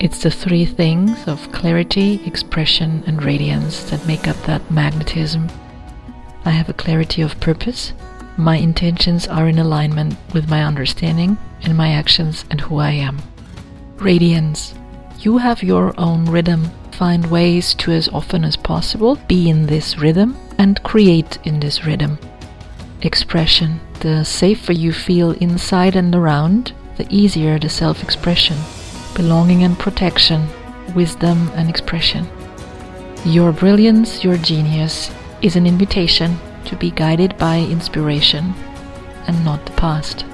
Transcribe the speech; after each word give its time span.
It's 0.00 0.22
the 0.22 0.30
three 0.30 0.64
things 0.64 1.28
of 1.28 1.52
clarity, 1.52 2.22
expression, 2.24 3.04
and 3.06 3.22
radiance 3.22 3.82
that 3.90 4.06
make 4.06 4.26
up 4.26 4.36
that 4.44 4.70
magnetism. 4.70 5.46
I 6.46 6.52
have 6.52 6.70
a 6.70 6.72
clarity 6.72 7.20
of 7.20 7.38
purpose. 7.38 7.92
My 8.38 8.56
intentions 8.56 9.28
are 9.28 9.46
in 9.46 9.58
alignment 9.58 10.16
with 10.32 10.48
my 10.48 10.64
understanding 10.64 11.36
and 11.64 11.76
my 11.76 11.90
actions 11.90 12.46
and 12.50 12.62
who 12.62 12.78
I 12.78 12.92
am. 12.92 13.18
Radiance. 13.96 14.72
You 15.18 15.36
have 15.36 15.62
your 15.62 15.92
own 16.00 16.24
rhythm. 16.24 16.70
Find 16.92 17.30
ways 17.30 17.74
to, 17.74 17.92
as 17.92 18.08
often 18.08 18.42
as 18.42 18.56
possible, 18.56 19.16
be 19.28 19.50
in 19.50 19.66
this 19.66 19.98
rhythm 19.98 20.34
and 20.56 20.82
create 20.82 21.38
in 21.44 21.60
this 21.60 21.84
rhythm. 21.84 22.18
Expression. 23.02 23.80
The 24.00 24.24
safer 24.24 24.72
you 24.72 24.94
feel 24.94 25.32
inside 25.32 25.94
and 25.94 26.14
around, 26.14 26.72
the 26.96 27.06
easier 27.10 27.58
the 27.58 27.68
self 27.68 28.02
expression. 28.02 28.56
Belonging 29.14 29.64
and 29.64 29.78
protection, 29.78 30.48
wisdom 30.94 31.50
and 31.54 31.68
expression. 31.68 32.26
Your 33.24 33.52
brilliance, 33.52 34.24
your 34.24 34.36
genius, 34.38 35.10
is 35.42 35.56
an 35.56 35.66
invitation 35.66 36.38
to 36.66 36.76
be 36.76 36.90
guided 36.90 37.36
by 37.36 37.58
inspiration 37.58 38.54
and 39.26 39.44
not 39.44 39.64
the 39.66 39.72
past. 39.72 40.24